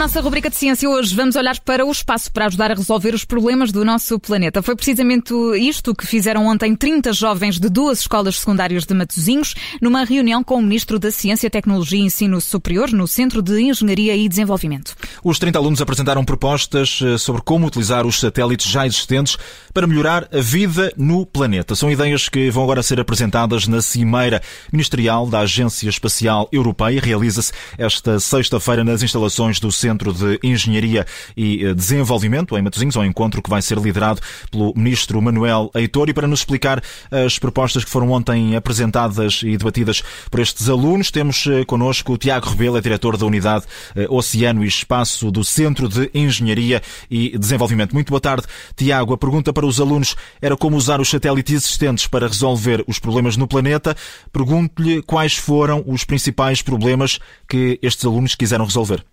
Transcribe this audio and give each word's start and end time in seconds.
nossa 0.00 0.22
rubrica 0.22 0.48
de 0.48 0.56
ciência 0.56 0.88
hoje 0.88 1.14
vamos 1.14 1.36
olhar 1.36 1.60
para 1.60 1.84
o 1.84 1.92
espaço 1.92 2.32
para 2.32 2.46
ajudar 2.46 2.70
a 2.70 2.74
resolver 2.74 3.14
os 3.14 3.22
problemas 3.22 3.70
do 3.70 3.84
nosso 3.84 4.18
planeta. 4.18 4.62
Foi 4.62 4.74
precisamente 4.74 5.34
isto 5.58 5.94
que 5.94 6.06
fizeram 6.06 6.46
ontem 6.46 6.74
30 6.74 7.12
jovens 7.12 7.60
de 7.60 7.68
duas 7.68 8.00
escolas 8.00 8.38
secundárias 8.38 8.86
de 8.86 8.94
Matosinhos 8.94 9.54
numa 9.78 10.02
reunião 10.02 10.42
com 10.42 10.54
o 10.54 10.62
Ministro 10.62 10.98
da 10.98 11.10
Ciência, 11.10 11.50
Tecnologia 11.50 12.00
e 12.00 12.04
Ensino 12.04 12.40
Superior 12.40 12.90
no 12.92 13.06
Centro 13.06 13.42
de 13.42 13.60
Engenharia 13.60 14.16
e 14.16 14.26
Desenvolvimento. 14.26 14.96
Os 15.22 15.38
30 15.38 15.58
alunos 15.58 15.82
apresentaram 15.82 16.24
propostas 16.24 17.00
eh, 17.04 17.18
sobre 17.18 17.42
como 17.42 17.66
utilizar 17.66 18.06
os 18.06 18.18
satélites 18.18 18.70
já 18.70 18.86
existentes 18.86 19.36
para 19.74 19.86
melhorar 19.86 20.26
a 20.32 20.40
vida 20.40 20.94
no 20.96 21.26
planeta. 21.26 21.74
São 21.74 21.90
ideias 21.90 22.26
que 22.26 22.50
vão 22.50 22.64
agora 22.64 22.82
ser 22.82 22.98
apresentadas 22.98 23.66
na 23.66 23.82
Cimeira 23.82 24.40
Ministerial 24.72 25.26
da 25.26 25.40
Agência 25.40 25.90
Espacial 25.90 26.48
Europeia. 26.50 27.02
Realiza-se 27.02 27.52
esta 27.76 28.18
sexta-feira 28.18 28.82
nas 28.82 29.02
instalações 29.02 29.60
do 29.60 29.70
Centro 29.70 29.89
de 29.98 30.38
Engenharia 30.42 31.06
e 31.36 31.64
eh, 31.64 31.74
Desenvolvimento, 31.74 32.56
em 32.56 32.62
Matosinhos, 32.62 32.96
ao 32.96 33.04
encontro 33.04 33.42
que 33.42 33.50
vai 33.50 33.60
ser 33.62 33.78
liderado 33.78 34.20
pelo 34.50 34.72
Ministro 34.76 35.20
Manuel 35.20 35.70
Heitor. 35.74 36.08
E 36.08 36.14
para 36.14 36.26
nos 36.26 36.40
explicar 36.40 36.82
as 37.10 37.38
propostas 37.38 37.84
que 37.84 37.90
foram 37.90 38.10
ontem 38.10 38.56
apresentadas 38.56 39.42
e 39.42 39.56
debatidas 39.56 40.02
por 40.30 40.40
estes 40.40 40.68
alunos, 40.68 41.10
temos 41.10 41.46
eh, 41.46 41.64
connosco 41.64 42.12
o 42.12 42.18
Tiago 42.18 42.48
Rebelo, 42.48 42.76
é 42.76 42.80
diretor 42.80 43.16
da 43.16 43.26
Unidade 43.26 43.64
eh, 43.94 44.06
Oceano 44.08 44.64
e 44.64 44.68
Espaço 44.68 45.30
do 45.30 45.44
Centro 45.44 45.88
de 45.88 46.10
Engenharia 46.14 46.82
e 47.10 47.36
Desenvolvimento. 47.38 47.92
Muito 47.92 48.10
boa 48.10 48.20
tarde, 48.20 48.46
Tiago. 48.76 49.12
A 49.12 49.18
pergunta 49.18 49.52
para 49.52 49.66
os 49.66 49.80
alunos 49.80 50.16
era 50.40 50.56
como 50.56 50.76
usar 50.76 51.00
os 51.00 51.08
satélites 51.08 51.54
existentes 51.54 52.06
para 52.06 52.26
resolver 52.26 52.84
os 52.86 52.98
problemas 52.98 53.36
no 53.36 53.46
planeta. 53.46 53.96
Pergunto-lhe 54.32 55.02
quais 55.02 55.36
foram 55.36 55.82
os 55.86 56.04
principais 56.04 56.62
problemas 56.62 57.18
que 57.48 57.78
estes 57.82 58.04
alunos 58.04 58.34
quiseram 58.34 58.64
resolver. 58.64 59.04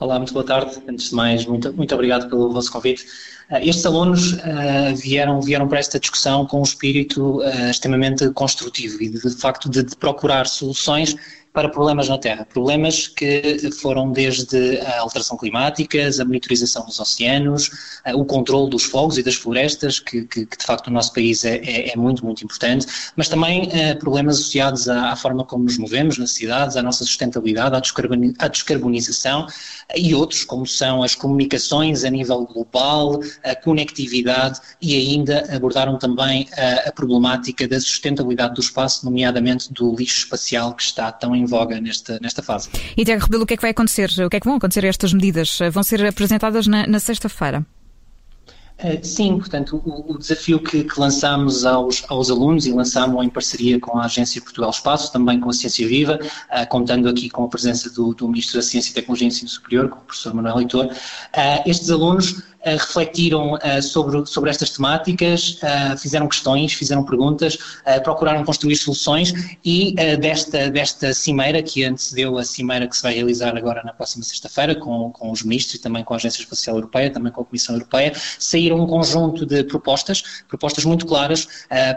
Olá, 0.00 0.16
muito 0.16 0.32
boa 0.32 0.44
tarde. 0.44 0.80
Antes 0.88 1.10
de 1.10 1.14
mais, 1.16 1.44
muito, 1.44 1.72
muito 1.72 1.92
obrigado 1.94 2.28
pelo 2.28 2.52
vosso 2.52 2.70
convite. 2.70 3.04
Uh, 3.50 3.56
estes 3.62 3.86
alunos 3.86 4.32
uh, 4.34 4.94
vieram, 4.94 5.40
vieram 5.40 5.66
para 5.66 5.78
esta 5.78 5.98
discussão 5.98 6.44
com 6.46 6.60
um 6.60 6.62
espírito 6.62 7.38
uh, 7.38 7.70
extremamente 7.70 8.28
construtivo 8.30 9.02
e, 9.02 9.08
de, 9.08 9.20
de 9.20 9.36
facto, 9.36 9.70
de, 9.70 9.82
de 9.82 9.96
procurar 9.96 10.46
soluções 10.46 11.16
para 11.58 11.68
problemas 11.68 12.08
na 12.08 12.18
Terra. 12.18 12.46
Problemas 12.52 13.08
que 13.08 13.58
foram 13.80 14.12
desde 14.12 14.78
a 14.80 15.00
alteração 15.00 15.36
climática, 15.36 15.98
a 16.20 16.24
monitorização 16.24 16.84
dos 16.84 17.00
oceanos, 17.00 17.70
o 18.14 18.24
controle 18.24 18.70
dos 18.70 18.84
fogos 18.84 19.18
e 19.18 19.24
das 19.24 19.34
florestas, 19.34 19.98
que, 19.98 20.22
que, 20.22 20.46
que 20.46 20.56
de 20.56 20.64
facto 20.64 20.86
no 20.86 20.94
nosso 20.94 21.12
país 21.12 21.44
é, 21.44 21.56
é, 21.56 21.92
é 21.92 21.96
muito, 21.96 22.24
muito 22.24 22.44
importante, 22.44 22.86
mas 23.16 23.28
também 23.28 23.70
problemas 23.98 24.36
associados 24.36 24.88
à, 24.88 25.10
à, 25.10 25.16
forma 25.16 25.44
como 25.44 25.64
nos 25.64 25.78
movemos 25.78 26.16
nas 26.16 26.30
cidades, 26.30 26.76
à 26.76 26.82
nossa 26.82 27.02
sustentabilidade, 27.02 27.74
à, 27.74 27.80
descarboni 27.80 28.34
à 28.38 28.46
descarbonização 28.46 29.48
e 29.96 30.14
outros, 30.14 30.44
como 30.44 30.64
são 30.64 31.02
as 31.02 31.16
comunicações 31.16 32.04
a 32.04 32.10
nível 32.10 32.44
global, 32.44 33.18
a 33.44 33.54
conectividade 33.54 34.60
e 34.80 34.94
ainda 34.94 35.44
abordaram 35.54 35.98
também 35.98 36.48
a, 36.56 36.88
a 36.88 36.92
problemática 36.92 37.66
da 37.66 37.80
sustentabilidade 37.80 38.54
do 38.54 38.60
espaço, 38.60 39.04
nomeadamente 39.04 39.72
do 39.72 39.94
lixo 39.94 40.18
espacial 40.18 40.74
que 40.74 40.82
está 40.82 41.10
tão 41.12 41.34
em 41.34 41.44
voga 41.44 41.80
nesta, 41.80 42.18
nesta 42.20 42.42
fase. 42.42 42.68
E 42.96 43.04
Tiago 43.04 43.24
Rebelo, 43.24 43.44
o 43.44 43.46
que 43.46 43.54
é 43.54 43.56
que 43.56 43.62
vai 43.62 43.70
acontecer? 43.70 44.10
O 44.24 44.30
que 44.30 44.36
é 44.36 44.40
que 44.40 44.46
vão 44.46 44.56
acontecer 44.56 44.84
estas 44.84 45.12
medidas? 45.12 45.58
Vão 45.72 45.82
ser 45.82 46.04
apresentadas 46.06 46.66
na, 46.66 46.86
na 46.86 47.00
sexta-feira? 47.00 47.64
Uh, 48.78 49.04
sim, 49.04 49.36
portanto, 49.38 49.82
o, 49.84 50.12
o 50.12 50.18
desafio 50.18 50.60
que, 50.60 50.84
que 50.84 51.00
lançámos 51.00 51.66
aos, 51.66 52.04
aos, 52.08 52.30
alunos 52.30 52.64
e 52.64 52.70
lançámos 52.70 53.24
em 53.24 53.28
parceria 53.28 53.80
com 53.80 53.98
a 53.98 54.04
Agência 54.04 54.40
Portugal 54.40 54.70
Espaço, 54.70 55.12
também 55.12 55.40
com 55.40 55.50
a 55.50 55.52
Ciência 55.52 55.86
Viva, 55.88 56.16
uh, 56.22 56.68
contando 56.68 57.08
aqui 57.08 57.28
com 57.28 57.42
a 57.42 57.48
presença 57.48 57.90
do, 57.90 58.14
do, 58.14 58.28
Ministro 58.28 58.58
da 58.58 58.62
Ciência, 58.62 58.94
Tecnologia 58.94 59.26
e 59.26 59.30
Ensino 59.30 59.48
Superior, 59.48 59.88
com 59.88 59.98
o 59.98 60.02
professor 60.02 60.32
Manuel 60.32 60.58
Leitor, 60.58 60.86
uh, 60.86 61.68
estes 61.68 61.90
alunos 61.90 62.40
eh, 62.57 62.57
refletiram 62.72 63.54
uh, 63.54 63.82
sobre, 63.82 64.24
sobre 64.26 64.50
estas 64.50 64.70
temáticas, 64.70 65.58
uh, 65.62 65.96
fizeram 65.98 66.28
questões, 66.28 66.72
fizeram 66.72 67.04
perguntas, 67.04 67.58
procuraram 68.04 68.44
construir 68.44 68.76
soluções 68.76 69.32
e 69.64 69.94
desta, 70.20 70.70
desta 70.70 71.12
cimeira, 71.12 71.62
que 71.62 71.84
antecedeu 71.84 72.38
a 72.38 72.44
cimeira 72.44 72.86
que 72.86 72.96
se 72.96 73.02
vai 73.02 73.14
realizar 73.14 73.56
agora 73.56 73.82
na 73.82 73.92
próxima 73.92 74.24
sexta-feira, 74.24 74.74
com, 74.74 75.10
com 75.10 75.30
os 75.30 75.42
ministros 75.42 75.76
e 75.76 75.78
também 75.78 76.04
com 76.04 76.14
a 76.14 76.16
Agência 76.16 76.42
Espacial 76.42 76.76
Europeia, 76.76 77.10
também 77.10 77.32
com 77.32 77.42
a 77.42 77.44
Comissão 77.44 77.74
Europeia, 77.74 78.12
saíram 78.38 78.80
um 78.80 78.86
conjunto 78.86 79.46
de 79.46 79.64
propostas, 79.64 80.22
propostas 80.48 80.84
muito 80.84 81.06
claras 81.06 81.48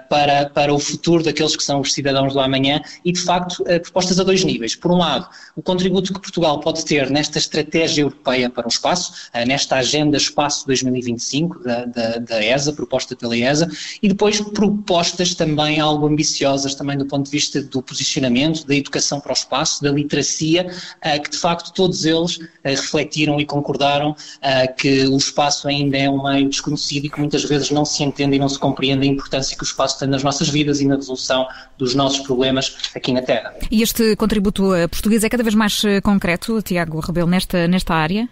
para, 0.09 0.49
para 0.49 0.73
o 0.73 0.79
futuro 0.79 1.23
daqueles 1.23 1.55
que 1.55 1.63
são 1.63 1.81
os 1.81 1.93
cidadãos 1.93 2.33
do 2.33 2.39
amanhã 2.39 2.81
e, 3.03 3.11
de 3.11 3.21
facto, 3.21 3.63
propostas 3.63 4.19
a 4.19 4.23
dois 4.23 4.43
níveis. 4.43 4.75
Por 4.75 4.91
um 4.91 4.97
lado, 4.97 5.27
o 5.55 5.61
contributo 5.61 6.13
que 6.13 6.19
Portugal 6.19 6.59
pode 6.59 6.85
ter 6.85 7.09
nesta 7.09 7.37
estratégia 7.37 8.03
europeia 8.03 8.49
para 8.49 8.65
o 8.65 8.69
espaço, 8.69 9.13
nesta 9.45 9.77
agenda 9.77 10.17
espaço 10.17 10.60
Espaço 10.61 10.67
2025 10.67 11.63
da, 11.63 11.85
da, 11.85 12.17
da, 12.17 12.43
ESA, 12.43 12.73
proposta 12.73 13.15
pela 13.15 13.37
ESA, 13.37 13.69
e 14.01 14.07
depois 14.07 14.39
propostas 14.41 15.33
também 15.33 15.79
algo 15.79 16.07
ambiciosas 16.07 16.75
também 16.75 16.97
do 16.97 17.05
ponto 17.05 17.25
de 17.25 17.31
vista 17.31 17.61
do 17.61 17.81
posicionamento, 17.81 18.65
da 18.65 18.75
educação 18.75 19.19
para 19.19 19.31
o 19.31 19.33
espaço, 19.33 19.83
da 19.83 19.91
literacia, 19.91 20.67
uh, 20.67 21.21
que 21.21 21.31
de 21.31 21.37
facto 21.37 21.73
todos 21.73 22.05
eles 22.05 22.37
uh, 22.37 22.41
refletiram 22.63 23.39
e 23.39 23.45
concordaram 23.45 24.11
uh, 24.11 24.75
que 24.75 25.07
o 25.07 25.17
espaço 25.17 25.67
ainda 25.67 25.97
é 25.97 26.09
um 26.09 26.23
meio 26.23 26.49
desconhecido 26.49 27.05
e 27.05 27.09
que 27.09 27.19
muitas 27.19 27.43
vezes 27.43 27.71
não 27.71 27.85
se 27.85 28.03
entende 28.03 28.35
e 28.35 28.39
não 28.39 28.49
se 28.49 28.59
compreende 28.59 29.07
a 29.07 29.09
importância 29.09 29.55
que 29.55 29.63
o 29.63 29.65
espaço 29.65 29.99
tem 29.99 30.07
nas 30.07 30.23
nossas 30.23 30.49
vidas 30.49 30.81
e 30.81 30.87
na 30.87 30.95
resolução 30.95 31.47
dos 31.77 31.95
nossos 31.95 32.19
problemas 32.19 32.75
aqui 32.95 33.11
na 33.11 33.21
Terra. 33.21 33.53
E 33.69 33.81
este 33.81 34.15
contributo 34.15 34.71
português 34.89 35.23
é 35.23 35.29
cada 35.29 35.43
vez 35.43 35.55
mais 35.55 35.81
concreto, 36.03 36.61
Tiago 36.61 36.99
Rebelo, 36.99 37.29
nesta, 37.29 37.67
nesta 37.67 37.93
área? 37.93 38.27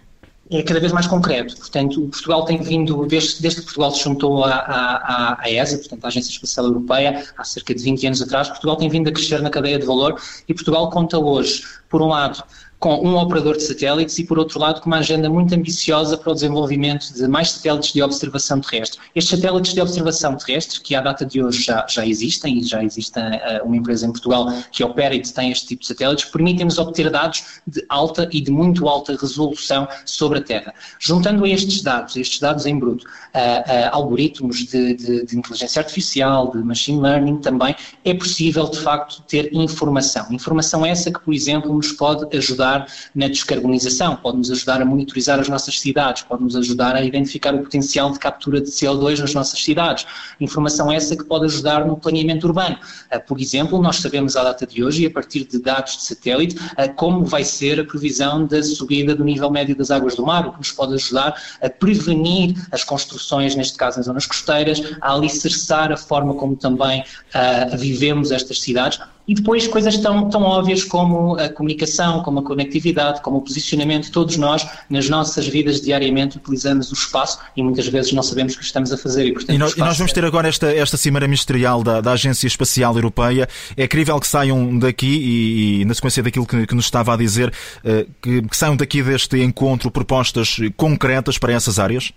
É 0.50 0.62
cada 0.62 0.80
vez 0.80 0.92
mais 0.92 1.06
concreto. 1.06 1.56
Portanto, 1.56 2.00
Portugal 2.08 2.44
tem 2.44 2.58
vindo, 2.58 3.06
desde, 3.06 3.40
desde 3.40 3.60
que 3.60 3.66
Portugal 3.66 3.92
se 3.92 4.02
juntou 4.02 4.44
à, 4.44 4.50
à, 4.50 5.42
à, 5.42 5.50
ESA, 5.50 5.78
portanto, 5.78 6.04
à 6.04 6.08
Agência 6.08 6.30
Espacial 6.30 6.66
Europeia, 6.66 7.24
há 7.36 7.44
cerca 7.44 7.74
de 7.74 7.82
20 7.82 8.06
anos 8.08 8.22
atrás, 8.22 8.48
Portugal 8.48 8.76
tem 8.76 8.88
vindo 8.88 9.08
a 9.08 9.12
crescer 9.12 9.40
na 9.40 9.50
cadeia 9.50 9.78
de 9.78 9.86
valor 9.86 10.20
e 10.48 10.52
Portugal 10.52 10.90
conta 10.90 11.18
hoje, 11.18 11.62
por 11.88 12.02
um 12.02 12.08
lado, 12.08 12.42
com 12.80 12.94
um 13.06 13.18
operador 13.18 13.58
de 13.58 13.62
satélites 13.62 14.18
e, 14.18 14.24
por 14.24 14.38
outro 14.38 14.58
lado, 14.58 14.80
com 14.80 14.86
uma 14.86 14.98
agenda 14.98 15.28
muito 15.28 15.54
ambiciosa 15.54 16.16
para 16.16 16.32
o 16.32 16.34
desenvolvimento 16.34 17.12
de 17.12 17.28
mais 17.28 17.50
satélites 17.50 17.92
de 17.92 18.02
observação 18.02 18.58
terrestre. 18.58 18.98
Estes 19.14 19.38
satélites 19.38 19.74
de 19.74 19.82
observação 19.82 20.34
terrestre, 20.34 20.80
que 20.80 20.94
à 20.94 21.02
data 21.02 21.26
de 21.26 21.42
hoje 21.42 21.62
já, 21.62 21.86
já 21.86 22.06
existem, 22.06 22.58
e 22.58 22.64
já 22.64 22.82
existe 22.82 23.18
uh, 23.18 23.66
uma 23.66 23.76
empresa 23.76 24.06
em 24.06 24.10
Portugal 24.10 24.50
que 24.72 24.82
opera 24.82 25.14
e 25.14 25.20
tem 25.20 25.52
este 25.52 25.66
tipo 25.66 25.82
de 25.82 25.88
satélites, 25.88 26.24
permitem-nos 26.24 26.78
obter 26.78 27.10
dados 27.10 27.60
de 27.66 27.84
alta 27.90 28.26
e 28.32 28.40
de 28.40 28.50
muito 28.50 28.88
alta 28.88 29.14
resolução 29.14 29.86
sobre 30.06 30.38
a 30.38 30.42
Terra. 30.42 30.74
Juntando 30.98 31.44
a 31.44 31.48
estes 31.50 31.82
dados, 31.82 32.16
estes 32.16 32.40
dados 32.40 32.64
em 32.64 32.78
bruto, 32.78 33.04
uh, 33.04 33.38
uh, 33.38 33.88
algoritmos 33.92 34.64
de, 34.64 34.94
de, 34.94 35.26
de 35.26 35.38
inteligência 35.38 35.80
artificial, 35.80 36.50
de 36.50 36.58
machine 36.64 36.98
learning 36.98 37.40
também, 37.40 37.76
é 38.06 38.14
possível, 38.14 38.64
de 38.70 38.80
facto, 38.80 39.22
ter 39.28 39.52
informação. 39.52 40.26
Informação 40.30 40.86
essa 40.86 41.10
que, 41.10 41.20
por 41.20 41.34
exemplo, 41.34 41.74
nos 41.74 41.92
pode 41.92 42.34
ajudar 42.34 42.69
ajudar 42.70 42.86
na 43.14 43.28
descarbonização, 43.28 44.16
pode 44.16 44.38
nos 44.38 44.50
ajudar 44.50 44.80
a 44.80 44.84
monitorizar 44.84 45.40
as 45.40 45.48
nossas 45.48 45.78
cidades, 45.80 46.22
pode 46.22 46.42
nos 46.42 46.56
ajudar 46.56 46.94
a 46.94 47.02
identificar 47.02 47.54
o 47.54 47.58
potencial 47.58 48.10
de 48.12 48.18
captura 48.18 48.60
de 48.60 48.70
CO2 48.70 49.18
nas 49.18 49.34
nossas 49.34 49.62
cidades. 49.62 50.06
Informação 50.40 50.90
essa 50.90 51.16
que 51.16 51.24
pode 51.24 51.46
ajudar 51.46 51.84
no 51.84 51.96
planeamento 51.96 52.46
urbano. 52.46 52.78
Ah, 53.10 53.18
por 53.18 53.40
exemplo, 53.40 53.80
nós 53.80 53.96
sabemos 53.96 54.36
à 54.36 54.44
data 54.44 54.66
de 54.66 54.84
hoje, 54.84 55.02
e 55.02 55.06
a 55.06 55.10
partir 55.10 55.44
de 55.44 55.58
dados 55.58 55.96
de 55.96 56.04
satélite, 56.04 56.56
ah, 56.76 56.88
como 56.88 57.24
vai 57.24 57.44
ser 57.44 57.80
a 57.80 57.84
previsão 57.84 58.46
da 58.46 58.62
subida 58.62 59.14
do 59.14 59.24
nível 59.24 59.50
médio 59.50 59.76
das 59.76 59.90
águas 59.90 60.14
do 60.14 60.24
mar, 60.24 60.46
o 60.46 60.52
que 60.52 60.58
nos 60.58 60.72
pode 60.72 60.94
ajudar 60.94 61.34
a 61.60 61.68
prevenir 61.68 62.54
as 62.70 62.84
construções, 62.84 63.54
neste 63.54 63.76
caso 63.76 64.00
em 64.00 64.02
zonas 64.02 64.26
costeiras, 64.26 64.80
a 65.00 65.14
alicerçar 65.14 65.92
a 65.92 65.96
forma 65.96 66.34
como 66.34 66.56
também 66.56 67.00
uh, 67.00 67.76
vivemos 67.76 68.30
estas 68.30 68.60
cidades 68.60 69.00
e 69.30 69.34
depois 69.34 69.68
coisas 69.68 69.96
tão, 69.96 70.28
tão 70.28 70.42
óbvias 70.42 70.82
como 70.82 71.36
a 71.36 71.48
comunicação, 71.48 72.20
como 72.24 72.40
a 72.40 72.42
conectividade, 72.42 73.22
como 73.22 73.36
o 73.36 73.40
posicionamento, 73.40 74.10
todos 74.10 74.36
nós, 74.36 74.66
nas 74.90 75.08
nossas 75.08 75.46
vidas 75.46 75.80
diariamente, 75.80 76.36
utilizamos 76.36 76.90
o 76.90 76.94
espaço 76.94 77.38
e 77.56 77.62
muitas 77.62 77.86
vezes 77.86 78.12
não 78.12 78.24
sabemos 78.24 78.54
o 78.54 78.58
que 78.58 78.64
estamos 78.64 78.92
a 78.92 78.98
fazer. 78.98 79.28
E, 79.28 79.32
portanto, 79.32 79.54
e, 79.54 79.58
nós, 79.58 79.72
e 79.74 79.78
nós, 79.78 79.96
vamos 79.96 80.12
ter 80.12 80.24
agora 80.24 80.48
esta, 80.48 80.66
esta 80.74 80.96
Cimeira 80.96 81.28
Ministerial 81.28 81.80
da, 81.84 82.00
da 82.00 82.10
Agência 82.10 82.48
Espacial 82.48 82.92
Europeia. 82.96 83.48
É 83.76 83.86
crível 83.86 84.18
que 84.18 84.26
saiam 84.26 84.76
daqui, 84.76 85.06
e, 85.06 85.82
e 85.82 85.84
na 85.84 85.94
sequência 85.94 86.24
daquilo 86.24 86.44
que, 86.44 86.66
que, 86.66 86.74
nos 86.74 86.86
estava 86.86 87.14
a 87.14 87.16
dizer, 87.16 87.52
uh, 87.84 88.10
que, 88.20 88.42
que 88.42 88.56
saiam 88.56 88.74
daqui 88.74 89.00
deste 89.00 89.40
encontro 89.40 89.92
propostas 89.92 90.56
concretas 90.76 91.38
para 91.38 91.52
essas 91.52 91.78
áreas? 91.78 92.12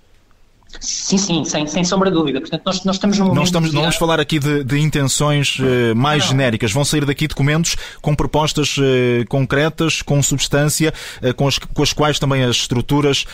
Sim, 0.80 1.18
sim, 1.18 1.46
sem, 1.46 1.68
sem 1.68 1.84
sombra 1.84 2.10
de 2.10 2.18
dúvida. 2.18 2.40
Portanto, 2.40 2.62
nós, 2.66 2.84
nós 2.84 2.96
estamos 2.96 3.18
num 3.18 3.26
momento. 3.26 3.38
Não, 3.38 3.44
estamos, 3.44 3.70
de... 3.70 3.76
não 3.76 3.82
vamos 3.84 3.96
falar 3.96 4.20
aqui 4.20 4.40
de, 4.40 4.64
de 4.64 4.80
intenções 4.80 5.58
uh, 5.60 5.96
mais 5.96 6.24
não. 6.24 6.32
genéricas. 6.32 6.72
Vão 6.72 6.84
sair 6.84 7.06
daqui 7.06 7.28
documentos 7.28 7.76
com 8.02 8.16
propostas 8.16 8.78
uh, 8.78 8.82
concretas, 9.30 10.02
com 10.02 10.22
substância, 10.22 10.94
uh, 11.22 11.34
com, 11.34 11.48
as, 11.48 11.58
com 11.58 11.84
as 11.84 11.94
quais 11.94 12.20
também 12.20 12.44
as 12.44 12.56
estruturas 12.58 13.26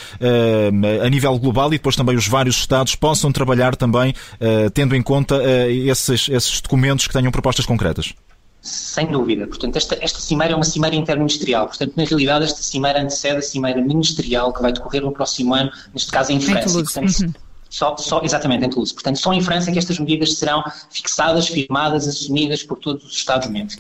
a 1.03 1.09
nível 1.09 1.37
global 1.39 1.67
e 1.69 1.77
depois 1.77 1.95
também 1.95 2.15
os 2.15 2.27
vários 2.27 2.57
Estados 2.57 2.95
possam 2.95 3.31
trabalhar 3.31 3.75
também, 3.75 4.13
tendo 4.73 4.95
em 4.95 5.01
conta 5.01 5.41
esses, 5.69 6.27
esses 6.29 6.61
documentos 6.61 7.07
que 7.07 7.13
tenham 7.13 7.31
propostas 7.31 7.65
concretas. 7.65 8.13
Sem 8.61 9.07
dúvida. 9.07 9.47
Portanto, 9.47 9.77
esta, 9.77 9.97
esta 10.01 10.19
cimeira 10.19 10.53
é 10.53 10.55
uma 10.55 10.65
cimeira 10.65 10.95
interministerial. 10.95 11.67
Portanto, 11.67 11.93
na 11.95 12.03
realidade, 12.03 12.45
esta 12.45 12.61
cimeira 12.61 13.01
antecede 13.01 13.37
a 13.37 13.41
cimeira 13.41 13.81
ministerial 13.81 14.51
que 14.51 14.61
vai 14.61 14.73
decorrer 14.73 15.01
no 15.01 15.11
próximo 15.11 15.53
ano, 15.53 15.71
neste 15.93 16.11
caso 16.11 16.31
em 16.31 16.41
França. 16.41 16.67
Em 16.69 16.83
portanto, 16.83 17.19
uhum. 17.21 17.33
Só, 17.69 17.95
só, 17.97 18.21
exatamente, 18.23 18.65
em 18.65 18.69
Toulouse. 18.69 18.93
Portanto, 18.93 19.17
só 19.17 19.31
em 19.31 19.41
França 19.41 19.69
é 19.69 19.73
que 19.73 19.79
estas 19.79 19.99
medidas 19.99 20.33
serão 20.33 20.63
fixadas, 20.89 21.47
firmadas, 21.47 22.07
assumidas 22.07 22.63
por 22.63 22.79
todos 22.79 23.05
os 23.05 23.13
Estados-membros. 23.13 23.77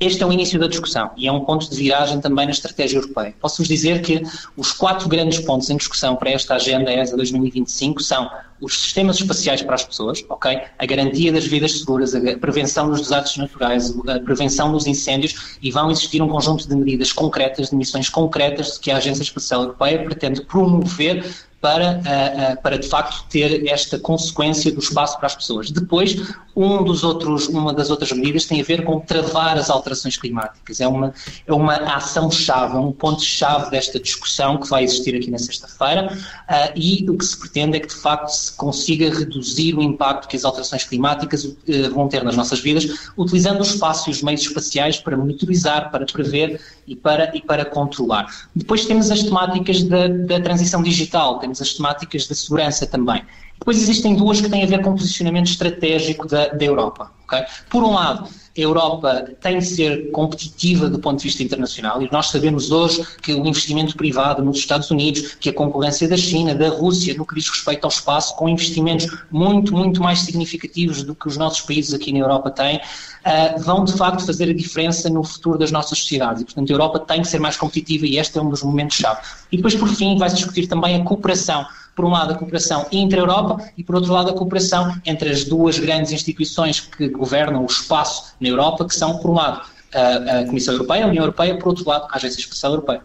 Este 0.00 0.22
é 0.22 0.26
o 0.26 0.32
início 0.32 0.58
da 0.58 0.66
discussão 0.66 1.10
e 1.14 1.28
é 1.28 1.32
um 1.32 1.40
ponto 1.40 1.68
de 1.68 1.76
viragem 1.76 2.22
também 2.22 2.46
na 2.46 2.52
estratégia 2.52 2.96
europeia. 2.96 3.34
Posso-vos 3.38 3.68
dizer 3.68 4.00
que 4.00 4.22
os 4.56 4.72
quatro 4.72 5.06
grandes 5.06 5.40
pontos 5.40 5.68
em 5.68 5.76
discussão 5.76 6.16
para 6.16 6.30
esta 6.30 6.54
agenda 6.54 6.90
ESA 6.90 7.14
2025 7.14 8.02
são 8.02 8.30
os 8.62 8.80
sistemas 8.80 9.16
espaciais 9.16 9.60
para 9.60 9.74
as 9.74 9.84
pessoas, 9.84 10.24
ok? 10.30 10.58
A 10.78 10.86
garantia 10.86 11.30
das 11.30 11.46
vidas 11.46 11.78
seguras, 11.78 12.14
a 12.14 12.20
prevenção 12.38 12.88
dos 12.88 13.02
desastres 13.02 13.36
naturais, 13.36 13.94
a 14.08 14.18
prevenção 14.20 14.72
dos 14.72 14.86
incêndios 14.86 15.58
e 15.60 15.70
vão 15.70 15.90
existir 15.90 16.22
um 16.22 16.28
conjunto 16.28 16.66
de 16.66 16.74
medidas 16.74 17.12
concretas, 17.12 17.68
de 17.68 17.76
missões 17.76 18.08
concretas 18.08 18.78
que 18.78 18.90
a 18.90 18.96
Agência 18.96 19.22
Espacial 19.22 19.64
Europeia 19.64 20.02
pretende 20.02 20.40
promover 20.42 21.30
para, 21.60 21.98
uh, 21.98 22.54
uh, 22.54 22.62
para 22.62 22.78
de 22.78 22.88
facto 22.88 23.24
ter 23.28 23.66
esta 23.68 23.98
consequência 23.98 24.72
do 24.72 24.80
espaço 24.80 25.18
para 25.18 25.26
as 25.26 25.34
pessoas. 25.34 25.70
Depois, 25.70 26.16
um 26.56 26.82
dos 26.82 27.04
outros, 27.04 27.48
uma 27.48 27.72
das 27.72 27.90
outras 27.90 28.10
medidas 28.12 28.46
tem 28.46 28.60
a 28.60 28.64
ver 28.64 28.82
com 28.82 28.98
travar 29.00 29.58
as 29.58 29.68
alterações 29.68 30.16
climáticas. 30.16 30.80
É 30.80 30.88
uma, 30.88 31.12
é 31.46 31.52
uma 31.52 31.74
ação-chave, 31.76 32.76
é 32.76 32.78
um 32.78 32.92
ponto-chave 32.92 33.70
desta 33.70 34.00
discussão 34.00 34.56
que 34.56 34.68
vai 34.68 34.84
existir 34.84 35.14
aqui 35.14 35.30
na 35.30 35.38
sexta-feira 35.38 36.12
uh, 36.12 36.72
e 36.74 37.08
o 37.10 37.16
que 37.16 37.24
se 37.24 37.38
pretende 37.38 37.76
é 37.76 37.80
que 37.80 37.88
de 37.88 37.94
facto 37.94 38.30
se 38.30 38.52
consiga 38.52 39.10
reduzir 39.10 39.74
o 39.74 39.82
impacto 39.82 40.28
que 40.28 40.36
as 40.36 40.44
alterações 40.44 40.84
climáticas 40.84 41.56
vão 41.92 42.08
ter 42.08 42.22
nas 42.24 42.36
nossas 42.36 42.60
vidas, 42.60 43.10
utilizando 43.16 43.60
o 43.60 43.62
espaço 43.62 44.08
e 44.08 44.12
os 44.12 44.22
meios 44.22 44.40
espaciais 44.42 44.98
para 44.98 45.16
monitorizar, 45.16 45.90
para 45.90 46.06
prever 46.06 46.60
e 46.86 46.96
para, 46.96 47.30
e 47.36 47.40
para 47.40 47.64
controlar. 47.64 48.26
Depois 48.54 48.84
temos 48.86 49.10
as 49.10 49.22
temáticas 49.22 49.82
da, 49.82 50.08
da 50.08 50.40
transição 50.40 50.82
digital, 50.82 51.38
temos 51.50 51.60
as 51.60 51.74
temáticas 51.74 52.26
da 52.26 52.34
segurança 52.34 52.86
também. 52.86 53.22
Depois 53.58 53.80
existem 53.82 54.14
duas 54.14 54.40
que 54.40 54.48
têm 54.48 54.62
a 54.62 54.66
ver 54.66 54.80
com 54.82 54.90
o 54.90 54.96
posicionamento 54.96 55.48
estratégico 55.48 56.26
da, 56.26 56.48
da 56.48 56.64
Europa. 56.64 57.10
Okay? 57.24 57.44
Por 57.68 57.82
um 57.82 57.92
lado, 57.92 58.28
a 58.56 58.60
Europa 58.60 59.30
tem 59.40 59.58
de 59.58 59.66
ser 59.66 60.10
competitiva 60.12 60.88
do 60.88 60.98
ponto 60.98 61.18
de 61.18 61.24
vista 61.24 61.42
internacional 61.42 62.02
e 62.02 62.08
nós 62.10 62.26
sabemos 62.26 62.70
hoje 62.70 63.06
que 63.22 63.34
o 63.34 63.46
investimento 63.46 63.96
privado 63.96 64.42
nos 64.42 64.58
Estados 64.58 64.90
Unidos, 64.90 65.34
que 65.38 65.50
a 65.50 65.52
concorrência 65.52 66.08
da 66.08 66.16
China, 66.16 66.54
da 66.54 66.68
Rússia, 66.68 67.14
no 67.14 67.26
que 67.26 67.34
diz 67.34 67.48
respeito 67.48 67.84
ao 67.84 67.90
espaço, 67.90 68.34
com 68.36 68.48
investimentos 68.48 69.06
muito, 69.30 69.72
muito 69.74 70.02
mais 70.02 70.20
significativos 70.20 71.02
do 71.02 71.14
que 71.14 71.28
os 71.28 71.36
nossos 71.36 71.60
países 71.60 71.92
aqui 71.92 72.12
na 72.12 72.20
Europa 72.20 72.50
têm, 72.50 72.80
uh, 73.26 73.60
vão 73.60 73.84
de 73.84 73.92
facto 73.92 74.24
fazer 74.24 74.50
a 74.50 74.54
diferença 74.54 75.08
no 75.08 75.22
futuro 75.22 75.58
das 75.58 75.70
nossas 75.70 75.98
sociedades. 75.98 76.42
E, 76.42 76.44
portanto, 76.44 76.70
a 76.70 76.72
Europa 76.72 76.98
tem 77.00 77.22
que 77.22 77.28
ser 77.28 77.38
mais 77.38 77.56
competitiva 77.56 78.06
e 78.06 78.18
este 78.18 78.38
é 78.38 78.42
um 78.42 78.50
dos 78.50 78.62
momentos-chave. 78.62 79.20
E 79.50 79.56
depois, 79.56 79.74
por 79.74 79.88
fim, 79.88 80.18
vai-se 80.18 80.36
discutir 80.36 80.66
também 80.66 81.00
a 81.00 81.04
cooperação 81.04 81.66
por 81.94 82.04
um 82.04 82.10
lado 82.10 82.32
a 82.32 82.36
cooperação 82.36 82.86
intra-Europa 82.90 83.62
e 83.76 83.84
por 83.84 83.96
outro 83.96 84.12
lado 84.12 84.30
a 84.30 84.32
cooperação 84.32 84.94
entre 85.04 85.28
as 85.28 85.44
duas 85.44 85.78
grandes 85.78 86.12
instituições 86.12 86.80
que 86.80 87.08
governam 87.08 87.62
o 87.62 87.66
espaço 87.66 88.34
na 88.40 88.48
Europa, 88.48 88.86
que 88.86 88.94
são, 88.94 89.18
por 89.18 89.30
um 89.30 89.34
lado, 89.34 89.60
a, 89.94 90.40
a 90.40 90.46
Comissão 90.46 90.74
Europeia, 90.74 91.04
a 91.04 91.08
União 91.08 91.22
Europeia, 91.22 91.58
por 91.58 91.68
outro 91.68 91.86
lado, 91.86 92.06
a 92.10 92.16
Agência 92.16 92.40
Espacial 92.40 92.72
Europeia. 92.72 93.02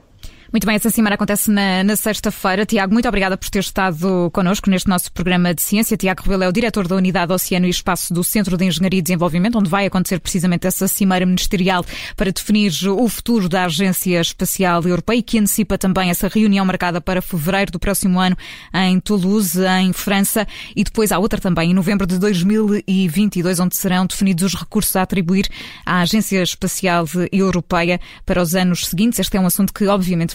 Muito 0.51 0.65
bem, 0.65 0.75
essa 0.75 0.89
cimeira 0.89 1.15
acontece 1.15 1.49
na, 1.49 1.83
na 1.83 1.95
sexta-feira. 1.95 2.65
Tiago, 2.65 2.93
muito 2.93 3.07
obrigada 3.07 3.35
por 3.35 3.49
ter 3.49 3.59
estado 3.59 4.29
connosco 4.31 4.69
neste 4.69 4.87
nosso 4.87 5.11
programa 5.11 5.53
de 5.53 5.61
ciência. 5.61 5.97
Tiago 5.97 6.21
Rebelo 6.21 6.43
é 6.43 6.47
o 6.47 6.51
diretor 6.51 6.87
da 6.87 6.95
Unidade 6.95 7.33
Oceano 7.33 7.65
e 7.65 7.69
Espaço 7.69 8.13
do 8.13 8.23
Centro 8.23 8.55
de 8.55 8.65
Engenharia 8.65 8.99
e 8.99 9.01
Desenvolvimento, 9.01 9.57
onde 9.57 9.69
vai 9.69 9.87
acontecer 9.87 10.19
precisamente 10.19 10.67
essa 10.67 10.87
cimeira 10.87 11.25
ministerial 11.25 11.83
para 12.15 12.31
definir 12.31 12.71
o 12.89 13.09
futuro 13.09 13.49
da 13.49 13.65
Agência 13.65 14.21
Espacial 14.21 14.83
Europeia, 14.83 15.21
que 15.21 15.39
antecipa 15.39 15.77
também 15.77 16.09
essa 16.09 16.27
reunião 16.27 16.63
marcada 16.63 17.01
para 17.01 17.21
fevereiro 17.21 17.71
do 17.71 17.79
próximo 17.79 18.19
ano 18.19 18.37
em 18.73 18.99
Toulouse, 18.99 19.59
em 19.81 19.93
França, 19.93 20.47
e 20.75 20.83
depois 20.83 21.11
há 21.11 21.17
outra 21.17 21.41
também 21.41 21.71
em 21.71 21.73
novembro 21.73 22.05
de 22.05 22.19
2022, 22.19 23.59
onde 23.59 23.75
serão 23.75 24.05
definidos 24.05 24.53
os 24.53 24.59
recursos 24.59 24.95
a 24.95 25.01
atribuir 25.01 25.49
à 25.85 26.01
Agência 26.01 26.41
Espacial 26.41 27.05
Europeia 27.31 27.99
para 28.25 28.41
os 28.41 28.55
anos 28.55 28.85
seguintes. 28.87 29.19
Este 29.19 29.37
é 29.37 29.39
um 29.39 29.47
assunto 29.47 29.73
que, 29.73 29.87
obviamente, 29.87 30.34